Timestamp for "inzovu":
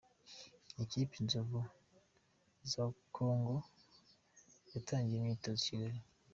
1.21-1.59